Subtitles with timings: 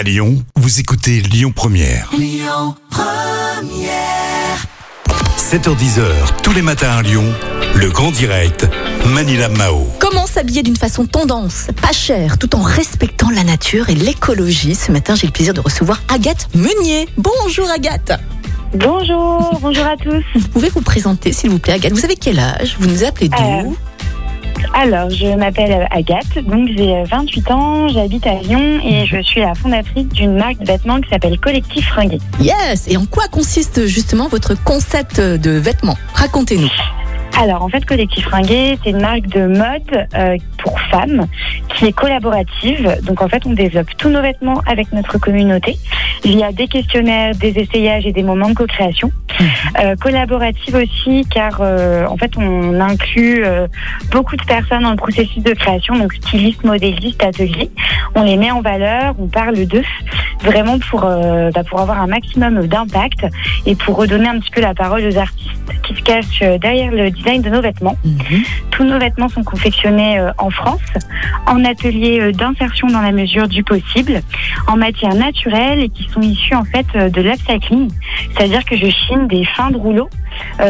[0.00, 2.10] À Lyon, vous écoutez Lyon Première.
[5.36, 7.26] 7h10h, tous les matins à Lyon,
[7.74, 8.66] le grand direct,
[9.04, 9.86] Manila Mao.
[9.98, 14.90] Comment s'habiller d'une façon tendance, pas cher, tout en respectant la nature et l'écologie Ce
[14.90, 17.06] matin, j'ai le plaisir de recevoir Agathe Meunier.
[17.18, 18.12] Bonjour Agathe.
[18.72, 20.24] Bonjour, bonjour à tous.
[20.34, 21.92] Vous pouvez vous présenter, s'il vous plaît, Agathe.
[21.92, 22.78] Vous avez quel âge?
[22.80, 23.36] Vous nous appelez d'où?
[23.36, 23.89] Euh,
[24.74, 29.54] Alors, je m'appelle Agathe, donc j'ai 28 ans, j'habite à Lyon et je suis la
[29.54, 32.18] fondatrice d'une marque de vêtements qui s'appelle Collectif Fringué.
[32.40, 32.86] Yes.
[32.88, 35.96] Et en quoi consiste justement votre concept de vêtements?
[36.14, 36.70] Racontez-nous.
[37.38, 41.26] Alors, en fait, Collectif Fringué, c'est une marque de mode euh, pour femmes
[41.68, 42.98] qui est collaborative.
[43.02, 45.78] Donc, en fait, on développe tous nos vêtements avec notre communauté
[46.24, 49.10] via des questionnaires, des essayages et des moments de co-création.
[49.78, 53.66] Euh, collaborative aussi, car euh, en fait, on inclut euh,
[54.10, 57.70] beaucoup de personnes dans le processus de création, donc stylistes, modélistes, ateliers.
[58.14, 59.84] On les met en valeur, on parle d'eux,
[60.42, 63.26] vraiment pour, euh, bah, pour avoir un maximum d'impact
[63.66, 65.49] et pour redonner un petit peu la parole aux artistes
[65.82, 67.96] qui se cachent euh, derrière le design de nos vêtements.
[68.04, 68.42] Mhm.
[68.70, 70.80] Tous nos vêtements sont confectionnés euh, en France,
[71.46, 74.20] en atelier euh, d'insertion dans la mesure du possible,
[74.66, 77.90] en matière naturelle et qui sont issus en fait de l'upcycling,
[78.32, 80.10] c'est-à-dire que je chine des fins de rouleaux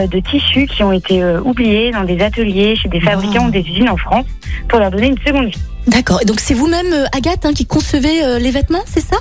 [0.07, 3.49] de tissus qui ont été euh, oubliés dans des ateliers, chez des fabricants Wow.
[3.49, 4.27] ou des usines en France,
[4.69, 5.59] pour leur donner une seconde vie.
[5.87, 6.21] D'accord.
[6.23, 9.17] Et donc c'est vous-même, euh, Agathe, hein, qui concevez euh, les vêtements, c'est ça?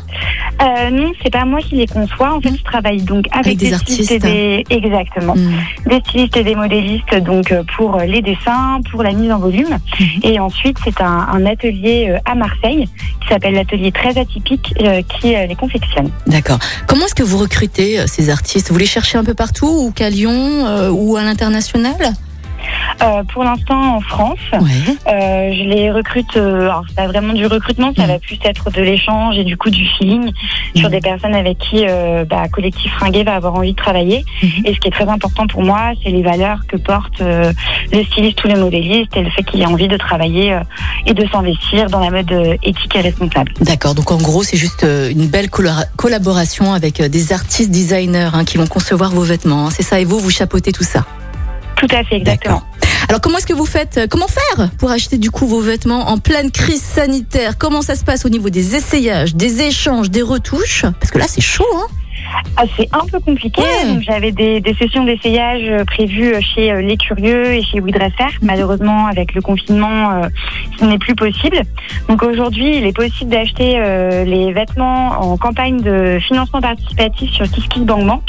[0.62, 2.36] Euh, non, c'est pas moi qui les conçois.
[2.36, 4.22] En fait, je travaille donc avec, Avec des et artistes.
[4.22, 5.54] des exactement Mhm.
[5.88, 9.40] des stylistes et des modélistes donc euh, pour euh, les dessins, pour la mise en
[9.40, 9.70] volume.
[10.00, 10.08] Mhm.
[10.24, 12.90] Et ensuite, c'est un, un atelier euh, à Marseille
[13.22, 16.10] qui s'appelle l'atelier très atypique euh, qui euh, les confectionne.
[16.28, 16.60] D'accord.
[16.88, 18.70] Comment est-ce que vous recrutez euh, ces artistes?
[18.70, 21.96] Vous les cherchez un peu partout, ou qu'à Lyon, euh, ou à l'international?
[23.02, 24.60] Euh, pour l'instant, en France, Ouais.
[25.08, 26.36] euh, je les recrute.
[26.36, 28.08] euh, alors, c'est pas vraiment du recrutement, ça Mhm.
[28.10, 30.32] va plus être de l'échange et du coup du feeling
[30.76, 30.92] sur Mhm.
[30.96, 34.26] des personnes avec qui euh, bah, Collectif Fringué va avoir envie de travailler.
[34.44, 34.66] Mhm.
[34.66, 38.44] Et ce qui est très important pour moi, c'est les valeurs que portent le styliste
[38.44, 40.58] ou le modéliste et le fait qu'il ait envie de travailler
[41.06, 42.32] et de s'investir dans la mode
[42.64, 43.54] éthique et responsable.
[43.62, 45.50] D'accord, donc en gros c'est juste une belle
[45.96, 50.06] collaboration avec des artistes designers hein, qui vont concevoir vos vêtements, hein, c'est ça, et
[50.06, 51.06] vous, vous chapeautez tout ça?
[51.76, 52.62] Tout à fait, exactement.
[53.10, 56.10] Alors comment est-ce que vous faites euh, Comment faire pour acheter du coup vos vêtements
[56.10, 57.58] en pleine crise sanitaire?
[57.58, 60.86] Comment ça se passe au niveau des essayages, des échanges, des retouches?
[61.00, 61.88] Parce que là c'est chaud, hein
[62.58, 63.62] Ah, c'est un peu compliqué.
[63.62, 63.94] Ouais.
[63.94, 67.80] Donc, J'avais des, des sessions d'essayage euh, prévues euh, chez euh, Les Curieux et chez
[67.80, 68.36] We Dresser.
[68.42, 70.28] Malheureusement, avec le confinement, euh,
[70.80, 71.62] ce n'est plus possible.
[72.08, 77.50] Donc aujourd'hui, il est possible d'acheter euh, les vêtements en campagne de financement participatif sur
[77.50, 78.22] KissKissBankBank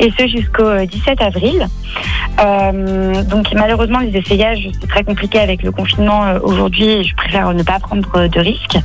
[0.00, 1.66] et ce jusqu'au euh, 17 avril.
[2.40, 7.52] Euh, donc malheureusement, les essayages, c'est très compliqué avec le confinement aujourd'hui et je préfère
[7.52, 8.78] ne pas prendre de risques.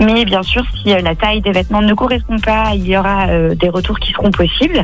[0.00, 3.68] Mais bien sûr, si la taille des vêtements ne correspond pas, il y aura des
[3.68, 4.82] retours qui seront possibles.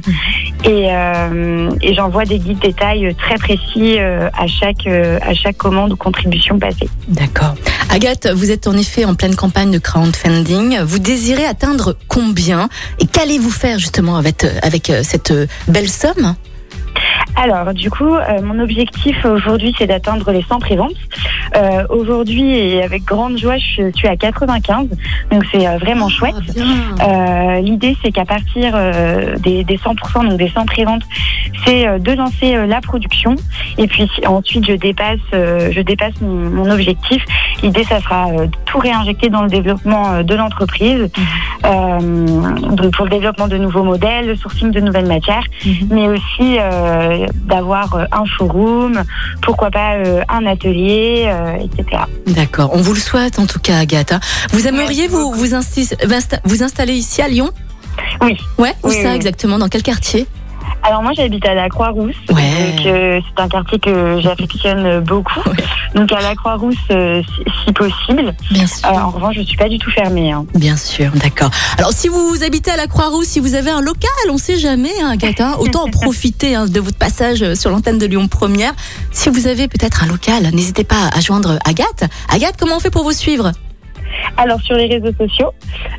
[0.64, 5.56] Et, euh, et j'envoie des guides détails très précis euh, à chaque euh, à chaque
[5.56, 6.88] commande ou contribution passée.
[7.08, 7.54] D'accord.
[7.90, 10.80] Agathe, vous êtes en effet en pleine campagne de crowdfunding.
[10.80, 12.68] Vous désirez atteindre combien?
[12.98, 15.32] Et qu'allez-vous faire justement avec, avec cette
[15.68, 16.34] belle somme?
[17.36, 20.92] Alors, du coup, euh, mon objectif aujourd'hui, c'est d'atteindre les 100 préventes.
[21.56, 24.88] Euh, aujourd'hui, et avec grande joie, je suis à 95,
[25.30, 26.34] donc c'est euh, vraiment chouette.
[26.38, 27.56] Ah, bien.
[27.56, 31.02] Euh, L'idée, c'est qu'à partir euh, des, des 100%, donc des 100 préventes,
[31.66, 33.36] c'est euh, de lancer euh, la production.
[33.78, 37.24] Et puis ensuite, je dépasse, euh, je dépasse mon, mon objectif.
[37.62, 41.08] L'idée, ça sera euh, de tout réinjecter dans le développement euh, de l'entreprise,
[41.64, 45.88] Euh, donc pour le développement de nouveaux modèles, le sourcing de nouvelles matières, Mhm.
[45.90, 49.02] mais aussi euh, d'avoir euh, un showroom,
[49.42, 52.02] pourquoi pas euh, un atelier, euh, etc.
[52.26, 52.70] D'accord.
[52.74, 54.14] On vous le souhaite en tout cas, Agathe.
[54.52, 57.50] Vous aimeriez vous vous, insti- insta- vous installer ici à Lyon?
[58.22, 58.36] Oui.
[58.58, 58.72] Ouais.
[58.82, 59.14] Où Oui, ça oui.
[59.16, 59.58] exactement?
[59.58, 60.26] Dans quel quartier?
[60.84, 62.72] Alors moi j'habite à la Croix-Rousse, Ouais.
[62.76, 65.40] donc euh, c'est un quartier que j'affectionne beaucoup.
[65.48, 65.64] Ouais.
[65.94, 68.34] Donc à la Croix-Rousse euh, si, si possible.
[68.50, 68.88] Bien sûr.
[68.88, 70.32] Euh, en revanche je suis pas du tout fermée.
[70.32, 70.44] hein.
[70.54, 71.50] Bien sûr, d'accord.
[71.78, 74.90] Alors, si vous habitez à la Croix-Rousse, si vous avez un local, on sait jamais,
[75.02, 78.72] hein, Agathe, hein, autant en profiter hein, de votre passage sur l'antenne de Lyon Première.
[79.12, 82.04] Si vous avez peut-être un local, n'hésitez pas à joindre Agathe.
[82.28, 83.52] Agathe, comment on fait pour vous suivre?
[84.36, 85.52] Alors sur les réseaux sociaux,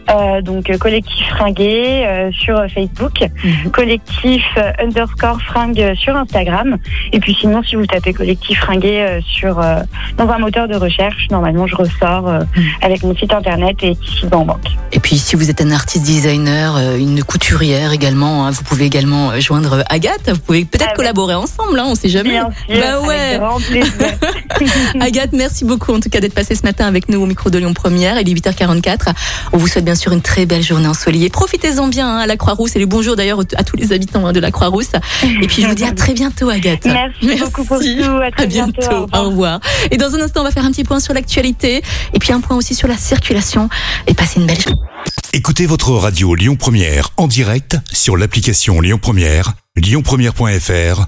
[0.10, 3.72] euh, donc euh, collectif fringué euh, sur euh, Facebook, Mhm.
[3.72, 6.78] collectif euh, underscore fringue sur Instagram.
[7.12, 9.82] Et puis sinon si vous tapez collectif fringué euh, sur euh,
[10.18, 12.64] dans un moteur de recherche, normalement je ressors euh, Mhm.
[12.82, 14.68] avec mon site internet et ici dans banque.
[14.92, 19.40] Et puis, si vous êtes un artiste designer, une couturière également, hein, vous pouvez également
[19.40, 20.30] joindre Agathe.
[20.30, 20.96] Vous pouvez peut-être Ah ouais.
[20.96, 22.30] collaborer ensemble, hein, on sait jamais.
[22.30, 23.16] Bien sûr, Bah ouais.
[23.16, 23.92] avec grand plaisir.
[25.00, 27.58] Agathe, merci beaucoup en tout cas d'être passée ce matin avec nous au micro de
[27.58, 28.20] Lyon Première.
[28.20, 29.14] Il est 8h44.
[29.54, 31.30] On vous souhaite bien sûr une très belle journée ensoleillée.
[31.30, 34.34] Profitez-en bien hein, à la Croix-Rousse et les bonjours d'ailleurs à tous les habitants hein,
[34.34, 34.92] de la Croix-Rousse.
[35.42, 36.86] Et puis je vous dis à très bientôt Agathe.
[36.86, 37.86] Merci, beaucoup pour tout.
[38.22, 39.08] À, très bientôt.
[39.14, 39.60] Au revoir.
[39.92, 41.82] Et dans un instant, on va faire un petit point sur l'actualité
[42.14, 43.70] et puis un point aussi sur la circulation.
[44.08, 44.80] Et passez une belle journée.
[45.34, 51.08] Écoutez votre radio Lyon Première en direct sur l'application Lyon Première, lyonpremière.fr